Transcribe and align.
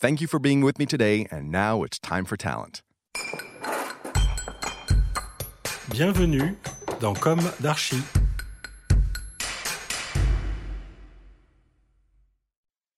Thank 0.00 0.22
you 0.22 0.26
for 0.26 0.38
being 0.38 0.62
with 0.62 0.78
me 0.78 0.86
today, 0.86 1.26
and 1.30 1.50
now 1.50 1.82
it's 1.82 1.98
time 1.98 2.24
for 2.24 2.34
talent. 2.34 2.80
Bienvenue 5.90 6.56
dans 7.00 7.12
Com 7.20 7.38
d'Archi. 7.60 7.98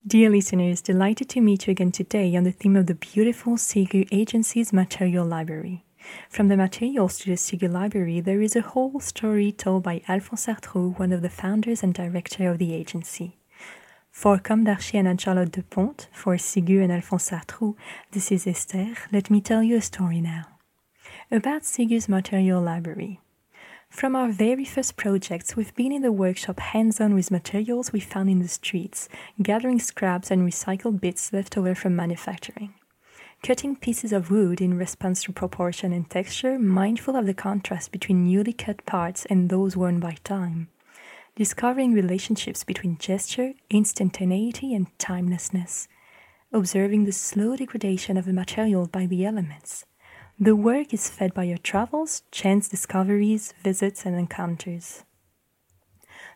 Dear 0.06 0.30
listeners, 0.30 0.80
delighted 0.80 1.28
to 1.30 1.40
meet 1.40 1.66
you 1.66 1.72
again 1.72 1.90
today 1.90 2.36
on 2.36 2.44
the 2.44 2.52
theme 2.52 2.76
of 2.76 2.86
the 2.86 2.94
beautiful 2.94 3.54
Ségur 3.54 4.06
Agency's 4.12 4.72
Material 4.72 5.26
Library. 5.26 5.84
From 6.30 6.46
the 6.46 6.56
materials 6.56 7.18
to 7.18 7.30
the 7.30 7.36
Ségur 7.36 7.68
Library, 7.68 8.20
there 8.20 8.40
is 8.40 8.54
a 8.54 8.60
whole 8.60 9.00
story 9.00 9.50
told 9.50 9.82
by 9.82 10.02
Alphonse 10.06 10.46
Artroux, 10.46 10.96
one 11.00 11.12
of 11.12 11.22
the 11.22 11.28
founders 11.28 11.82
and 11.82 11.92
director 11.92 12.48
of 12.48 12.58
the 12.58 12.72
agency. 12.72 13.41
For 14.12 14.38
Com 14.38 14.62
d'Archi 14.62 14.98
and 14.98 15.08
Anne-Charlotte 15.08 15.50
Depincé, 15.50 16.06
for 16.12 16.36
Ségur 16.36 16.84
and 16.84 16.92
Alphonse 16.92 17.32
Artroux, 17.32 17.74
this 18.12 18.30
is 18.30 18.46
Esther. 18.46 18.94
Let 19.10 19.30
me 19.30 19.40
tell 19.40 19.62
you 19.62 19.78
a 19.78 19.80
story 19.80 20.20
now. 20.20 20.44
About 21.30 21.62
Ségur's 21.62 22.10
material 22.10 22.60
library. 22.60 23.20
From 23.88 24.14
our 24.14 24.30
very 24.30 24.66
first 24.66 24.96
projects, 24.96 25.56
we've 25.56 25.74
been 25.74 25.92
in 25.92 26.02
the 26.02 26.12
workshop 26.12 26.60
hands 26.60 27.00
on 27.00 27.14
with 27.14 27.30
materials 27.30 27.92
we 27.92 28.00
found 28.00 28.28
in 28.28 28.40
the 28.40 28.48
streets, 28.48 29.08
gathering 29.42 29.80
scraps 29.80 30.30
and 30.30 30.46
recycled 30.46 31.00
bits 31.00 31.32
left 31.32 31.56
over 31.56 31.74
from 31.74 31.96
manufacturing. 31.96 32.74
Cutting 33.42 33.76
pieces 33.76 34.12
of 34.12 34.30
wood 34.30 34.60
in 34.60 34.76
response 34.76 35.24
to 35.24 35.32
proportion 35.32 35.92
and 35.92 36.08
texture, 36.08 36.58
mindful 36.58 37.16
of 37.16 37.24
the 37.24 37.34
contrast 37.34 37.90
between 37.90 38.24
newly 38.24 38.52
cut 38.52 38.84
parts 38.84 39.24
and 39.30 39.48
those 39.48 39.74
worn 39.74 39.98
by 39.98 40.18
time 40.22 40.68
discovering 41.34 41.92
relationships 41.94 42.62
between 42.62 42.98
gesture, 42.98 43.54
instantaneity, 43.70 44.74
and 44.74 44.86
timelessness, 44.98 45.88
observing 46.52 47.04
the 47.04 47.12
slow 47.12 47.56
degradation 47.56 48.16
of 48.16 48.28
a 48.28 48.32
material 48.32 48.86
by 48.86 49.06
the 49.06 49.24
elements. 49.24 49.86
The 50.38 50.56
work 50.56 50.92
is 50.92 51.08
fed 51.08 51.32
by 51.32 51.44
your 51.44 51.58
travels, 51.58 52.22
chance 52.30 52.68
discoveries, 52.68 53.54
visits, 53.62 54.04
and 54.04 54.16
encounters. 54.16 55.04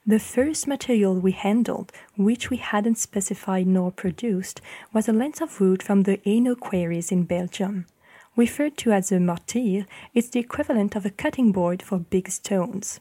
The 0.07 0.21
first 0.21 0.69
material 0.69 1.19
we 1.19 1.33
handled, 1.33 1.93
which 2.17 2.49
we 2.49 2.59
hadn't 2.59 2.99
specified 2.99 3.67
nor 3.67 3.91
produced, 3.91 4.61
was 4.93 5.09
a 5.09 5.13
length 5.13 5.41
of 5.41 5.61
wood 5.61 5.83
from 5.83 6.05
the 6.05 6.19
Hainaut 6.19 6.61
quarries 6.61 7.11
in 7.11 7.25
Belgium. 7.25 7.87
Referred 8.37 8.77
to 8.79 8.93
as 8.93 9.11
a 9.11 9.19
mortier, 9.19 9.87
it's 10.15 10.29
the 10.29 10.39
equivalent 10.41 10.95
of 10.95 11.05
a 11.05 11.11
cutting 11.11 11.51
board 11.53 11.83
for 11.83 11.99
big 11.99 12.31
stones. 12.31 13.01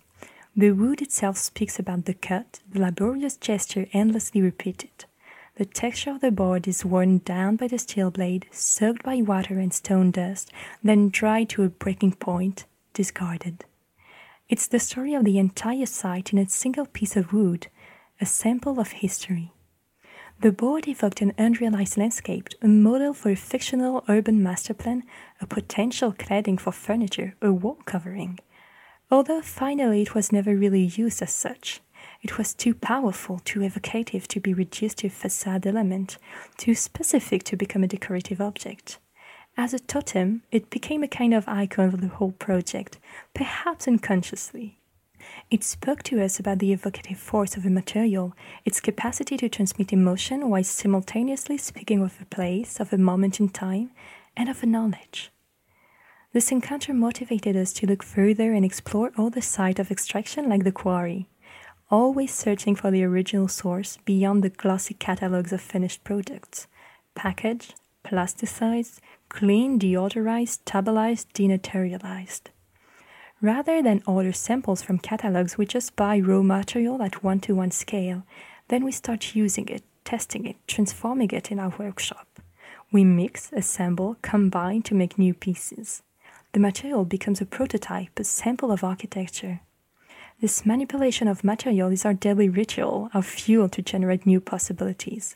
The 0.58 0.72
wood 0.72 1.02
itself 1.02 1.38
speaks 1.38 1.80
about 1.80 2.06
the 2.06 2.14
cut, 2.14 2.62
the 2.72 2.80
laborious 2.80 3.36
gesture 3.36 3.88
endlessly 3.92 4.42
repeated. 4.42 5.04
The 5.56 5.66
texture 5.66 6.12
of 6.12 6.22
the 6.22 6.32
board 6.32 6.66
is 6.66 6.86
worn 6.86 7.18
down 7.20 7.58
by 7.58 7.68
the 7.68 7.78
steel 7.78 8.10
blade, 8.10 8.46
soaked 8.52 9.04
by 9.04 9.18
water 9.22 9.60
and 9.60 9.74
stone 9.74 10.12
dust, 10.12 10.54
then 10.82 11.10
dried 11.10 11.50
to 11.50 11.64
a 11.64 11.70
breaking 11.70 12.14
point, 12.14 12.64
discarded. 12.94 13.66
It's 14.48 14.68
the 14.68 14.80
story 14.80 15.14
of 15.14 15.26
the 15.26 15.40
entire 15.40 15.86
site 15.86 16.32
in 16.32 16.40
a 16.40 16.48
single 16.48 16.86
piece 16.86 17.18
of 17.18 17.34
wood, 17.34 17.68
a 18.22 18.26
sample 18.26 18.80
of 18.80 19.04
history. 19.04 19.52
The 20.40 20.54
board 20.54 20.88
evoked 20.88 21.22
an 21.22 21.34
unrealized 21.38 21.98
landscape, 21.98 22.48
a 22.62 22.70
model 22.70 23.14
for 23.14 23.30
a 23.30 23.36
fictional 23.36 24.06
urban 24.08 24.42
master 24.42 24.74
plan, 24.74 25.04
a 25.42 25.48
potential 25.48 26.14
cladding 26.14 26.58
for 26.58 26.72
furniture, 26.72 27.36
a 27.42 27.52
wall 27.52 27.80
covering 27.84 28.40
although 29.12 29.42
finally 29.42 30.02
it 30.02 30.16
was 30.16 30.32
never 30.32 30.56
really 30.56 30.84
used 30.84 31.22
as 31.22 31.34
such. 31.34 31.82
It 32.22 32.38
was 32.38 32.54
too 32.54 32.74
powerful, 32.74 33.40
too 33.40 33.62
evocative 33.62 34.28
to 34.30 34.40
be 34.40 34.54
reduced 34.54 35.00
to 35.00 35.08
a 35.08 35.10
facade 35.10 35.68
element, 35.68 36.18
too 36.58 36.76
specific 36.76 37.44
to 37.44 37.56
become 37.56 37.84
a 37.84 37.88
decorative 37.88 38.42
object. 38.42 38.98
As 39.58 39.74
a 39.74 39.80
totem, 39.80 40.44
it 40.52 40.70
became 40.70 41.04
a 41.04 41.08
kind 41.08 41.34
of 41.34 41.48
icon 41.48 41.86
of 41.86 42.02
the 42.02 42.08
whole 42.08 42.34
project, 42.34 43.00
perhaps 43.34 43.88
unconsciously. 43.88 44.80
It 45.50 45.64
spoke 45.64 46.04
to 46.04 46.22
us 46.22 46.40
about 46.40 46.60
the 46.60 46.74
evocative 46.74 47.18
force 47.18 47.56
of 47.56 47.66
a 47.66 47.70
material, 47.70 48.34
its 48.66 48.82
capacity 48.82 49.38
to 49.38 49.50
transmit 49.50 49.94
emotion 49.94 50.50
while 50.50 50.64
simultaneously 50.64 51.58
speaking 51.58 52.02
of 52.02 52.20
a 52.22 52.26
place, 52.26 52.80
of 52.80 52.92
a 52.92 52.98
moment 52.98 53.40
in 53.40 53.50
time, 53.50 53.92
and 54.36 54.50
of 54.50 54.62
a 54.62 54.66
knowledge. 54.66 55.32
This 56.36 56.52
encounter 56.52 56.94
motivated 56.94 57.56
us 57.56 57.72
to 57.72 57.88
look 57.88 58.04
further 58.04 58.52
and 58.52 58.66
explore 58.66 59.14
all 59.18 59.30
the 59.30 59.42
sites 59.42 59.80
of 59.80 59.90
extraction 59.90 60.50
like 60.50 60.66
the 60.66 60.72
quarry, 60.74 61.30
always 61.90 62.34
searching 62.34 62.76
for 62.76 62.92
the 62.92 63.06
original 63.06 63.48
source 63.48 63.98
beyond 64.04 64.44
the 64.44 64.50
glossy 64.50 64.96
catalogs 64.96 65.54
of 65.54 65.62
finished 65.62 66.04
products, 66.04 66.68
packaged, 67.16 67.76
plasticized, 68.04 69.00
cleaned, 69.30 69.80
deodorized, 69.80 70.60
stabilized, 70.60 71.34
denaturalized. 71.34 72.48
Rather 73.40 73.82
than 73.82 74.04
order 74.06 74.34
samples 74.34 74.82
from 74.82 75.00
catalogs, 75.00 75.58
we 75.58 75.66
just 75.66 75.96
buy 75.96 76.20
raw 76.20 76.42
material 76.42 77.02
at 77.02 77.24
one 77.24 77.40
to 77.40 77.56
one 77.56 77.72
scale. 77.72 78.24
Then 78.68 78.84
we 78.84 78.92
start 78.92 79.36
using 79.36 79.70
it, 79.70 79.84
testing 80.04 80.46
it, 80.46 80.58
transforming 80.68 81.32
it 81.32 81.50
in 81.50 81.62
our 81.62 81.74
workshop. 81.80 82.28
We 82.92 83.06
mix, 83.06 83.54
assemble, 83.54 84.18
combine 84.22 84.82
to 84.82 84.94
make 84.94 85.18
new 85.18 85.34
pieces 85.34 86.02
the 86.56 86.62
material 86.62 87.04
becomes 87.04 87.42
a 87.42 87.46
prototype, 87.46 88.18
a 88.18 88.24
sample 88.24 88.72
of 88.72 88.82
architecture. 88.82 89.60
This 90.40 90.66
manipulation 90.66 91.28
of 91.28 91.44
material 91.44 91.92
is 91.92 92.06
our 92.06 92.14
daily 92.14 92.48
ritual, 92.48 93.10
our 93.14 93.22
fuel 93.22 93.68
to 93.68 93.82
generate 93.82 94.26
new 94.26 94.40
possibilities. 94.40 95.36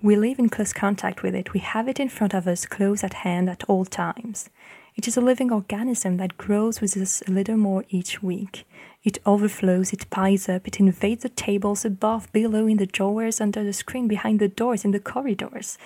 We 0.00 0.16
live 0.16 0.38
in 0.38 0.48
close 0.48 0.72
contact 0.72 1.22
with 1.22 1.34
it, 1.34 1.52
we 1.52 1.60
have 1.60 1.86
it 1.86 2.00
in 2.00 2.08
front 2.08 2.32
of 2.32 2.48
us, 2.48 2.64
close 2.64 3.04
at 3.04 3.12
hand 3.12 3.50
at 3.50 3.64
all 3.64 3.84
times. 3.84 4.48
It 4.96 5.06
is 5.06 5.18
a 5.18 5.20
living 5.20 5.52
organism 5.52 6.16
that 6.16 6.38
grows 6.38 6.80
with 6.80 6.96
us 6.96 7.22
a 7.28 7.30
little 7.30 7.58
more 7.58 7.84
each 7.90 8.22
week. 8.22 8.66
It 9.02 9.18
overflows, 9.26 9.92
it 9.92 10.08
piles 10.08 10.48
up, 10.48 10.66
it 10.66 10.80
invades 10.80 11.24
the 11.24 11.28
tables 11.28 11.84
above, 11.84 12.32
below, 12.32 12.66
in 12.66 12.78
the 12.78 12.86
drawers, 12.86 13.38
under 13.38 13.62
the 13.62 13.74
screen, 13.74 14.08
behind 14.08 14.40
the 14.40 14.48
doors, 14.48 14.82
in 14.82 14.92
the 14.92 15.00
corridors. 15.00 15.76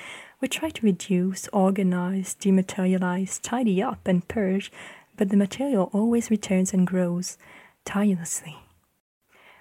We 0.41 0.47
try 0.47 0.71
to 0.71 0.87
reduce, 0.87 1.49
organize, 1.49 2.37
dematerialize, 2.41 3.41
tidy 3.43 3.83
up, 3.83 4.07
and 4.07 4.27
purge, 4.29 4.71
but 5.17 5.31
the 5.31 5.37
material 5.37 5.91
always 5.93 6.31
returns 6.31 6.73
and 6.73 6.87
grows 6.87 7.37
tirelessly. 7.85 8.57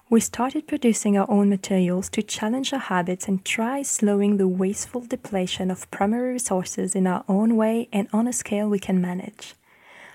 We 0.10 0.20
started 0.20 0.68
producing 0.68 1.18
our 1.18 1.30
own 1.30 1.50
materials 1.50 2.10
to 2.12 2.22
challenge 2.22 2.72
our 2.72 2.80
habits 2.80 3.28
and 3.28 3.44
try 3.44 3.82
slowing 3.82 4.38
the 4.38 4.48
wasteful 4.48 5.02
depletion 5.02 5.70
of 5.72 5.90
primary 5.90 6.34
resources 6.34 6.96
in 6.96 7.08
our 7.08 7.26
own 7.28 7.58
way 7.58 7.90
and 7.92 8.08
on 8.14 8.28
a 8.28 8.32
scale 8.32 8.70
we 8.70 8.80
can 8.80 9.02
manage. 9.02 9.56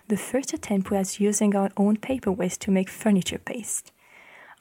The 0.08 0.16
first 0.16 0.54
attempt 0.54 0.90
was 0.90 1.20
using 1.20 1.56
our 1.56 1.70
own 1.76 1.96
paper 1.96 2.30
waste 2.30 2.60
to 2.62 2.70
make 2.70 2.88
furniture 2.88 3.38
paste. 3.38 3.92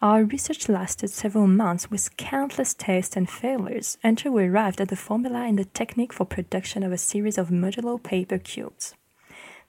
Our 0.03 0.23
research 0.23 0.67
lasted 0.67 1.12
several 1.12 1.45
months 1.45 1.91
with 1.91 2.17
countless 2.17 2.73
tests 2.73 3.16
and 3.16 3.29
failures 3.29 4.00
until 4.03 4.31
we 4.31 4.45
arrived 4.45 4.81
at 4.81 4.88
the 4.88 4.95
formula 4.95 5.44
and 5.44 5.59
the 5.59 5.66
technique 5.66 6.12
for 6.12 6.25
production 6.25 6.81
of 6.81 6.91
a 6.91 6.97
series 6.97 7.38
of 7.38 7.50
modular 7.50 8.02
paper 8.02 8.40
cubes. 8.40 8.96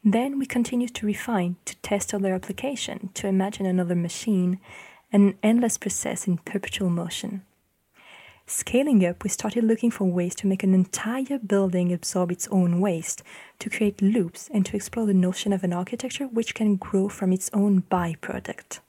Then 0.02 0.38
we 0.38 0.46
continued 0.46 0.94
to 0.94 1.06
refine, 1.06 1.56
to 1.66 1.76
test 1.82 2.14
other 2.14 2.32
application, 2.32 3.10
to 3.12 3.26
imagine 3.26 3.66
another 3.66 3.94
machine, 3.94 4.58
an 5.12 5.36
endless 5.42 5.76
process 5.76 6.26
in 6.26 6.38
perpetual 6.38 6.88
motion. 6.88 7.42
Scaling 8.46 9.04
up, 9.04 9.22
we 9.22 9.28
started 9.28 9.64
looking 9.64 9.90
for 9.90 10.04
ways 10.04 10.34
to 10.36 10.46
make 10.46 10.62
an 10.62 10.72
entire 10.72 11.40
building 11.46 11.92
absorb 11.92 12.32
its 12.32 12.48
own 12.48 12.80
waste, 12.80 13.22
to 13.58 13.68
create 13.68 14.00
loops, 14.00 14.48
and 14.54 14.64
to 14.64 14.76
explore 14.76 15.04
the 15.04 15.12
notion 15.12 15.52
of 15.52 15.62
an 15.62 15.74
architecture 15.74 16.26
which 16.26 16.54
can 16.54 16.76
grow 16.76 17.10
from 17.10 17.34
its 17.34 17.50
own 17.52 17.82
byproduct. 17.82 18.80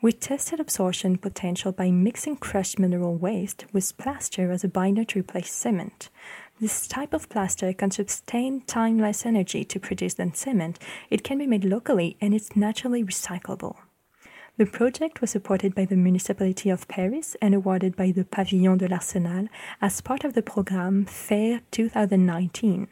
We 0.00 0.12
tested 0.12 0.60
absorption 0.60 1.18
potential 1.18 1.72
by 1.72 1.90
mixing 1.90 2.36
crushed 2.36 2.78
mineral 2.78 3.16
waste 3.16 3.64
with 3.72 3.98
plaster 3.98 4.52
as 4.52 4.62
a 4.62 4.68
binder 4.68 5.02
to 5.02 5.18
replace 5.18 5.52
cement. 5.52 6.08
This 6.60 6.86
type 6.86 7.12
of 7.12 7.28
plaster 7.28 7.72
can 7.72 7.90
sustain 7.90 8.60
time 8.60 9.00
less 9.00 9.26
energy 9.26 9.64
to 9.64 9.80
produce 9.80 10.14
than 10.14 10.34
cement. 10.34 10.78
It 11.10 11.24
can 11.24 11.36
be 11.36 11.48
made 11.48 11.64
locally 11.64 12.16
and 12.20 12.32
it's 12.32 12.54
naturally 12.54 13.02
recyclable. 13.02 13.74
The 14.56 14.66
project 14.66 15.20
was 15.20 15.30
supported 15.30 15.74
by 15.74 15.84
the 15.84 15.96
municipality 15.96 16.70
of 16.70 16.86
Paris 16.86 17.36
and 17.42 17.52
awarded 17.52 17.96
by 17.96 18.12
the 18.12 18.24
Pavillon 18.24 18.78
de 18.78 18.86
l'Arsenal 18.86 19.48
as 19.82 20.00
part 20.00 20.22
of 20.22 20.34
the 20.34 20.42
program 20.42 21.06
FAIRE 21.06 21.62
2019. 21.72 22.86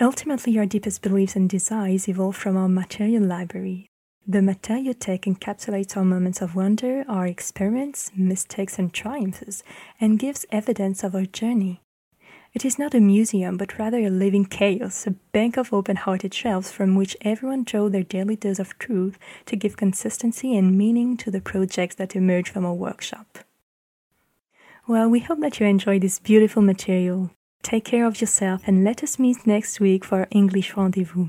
Ultimately, 0.00 0.58
our 0.58 0.64
deepest 0.64 1.02
beliefs 1.02 1.36
and 1.36 1.50
desires 1.50 2.08
evolve 2.08 2.36
from 2.36 2.56
our 2.56 2.70
material 2.70 3.22
library. 3.22 3.87
The 4.30 4.40
matériauthèque 4.40 5.24
encapsulates 5.24 5.96
our 5.96 6.04
moments 6.04 6.42
of 6.42 6.54
wonder, 6.54 7.02
our 7.08 7.26
experiments, 7.26 8.10
mistakes, 8.14 8.78
and 8.78 8.92
triumphs, 8.92 9.62
and 9.98 10.18
gives 10.18 10.44
evidence 10.52 11.02
of 11.02 11.14
our 11.14 11.24
journey. 11.24 11.80
It 12.52 12.62
is 12.62 12.78
not 12.78 12.94
a 12.94 13.00
museum, 13.00 13.56
but 13.56 13.78
rather 13.78 13.96
a 14.00 14.10
living 14.10 14.44
chaos, 14.44 15.06
a 15.06 15.12
bank 15.32 15.56
of 15.56 15.72
open 15.72 15.96
hearted 15.96 16.34
shelves 16.34 16.70
from 16.70 16.94
which 16.94 17.16
everyone 17.22 17.64
draw 17.64 17.88
their 17.88 18.02
daily 18.02 18.36
dose 18.36 18.58
of 18.58 18.78
truth 18.78 19.18
to 19.46 19.56
give 19.56 19.78
consistency 19.78 20.54
and 20.54 20.76
meaning 20.76 21.16
to 21.16 21.30
the 21.30 21.40
projects 21.40 21.94
that 21.94 22.14
emerge 22.14 22.50
from 22.50 22.66
our 22.66 22.74
workshop. 22.74 23.38
Well, 24.86 25.08
we 25.08 25.20
hope 25.20 25.40
that 25.40 25.58
you 25.58 25.64
enjoy 25.64 26.00
this 26.00 26.18
beautiful 26.18 26.60
material. 26.60 27.30
Take 27.62 27.86
care 27.86 28.04
of 28.04 28.20
yourself 28.20 28.60
and 28.66 28.84
let 28.84 29.02
us 29.02 29.18
meet 29.18 29.46
next 29.46 29.80
week 29.80 30.04
for 30.04 30.18
our 30.18 30.28
English 30.30 30.76
rendezvous. 30.76 31.28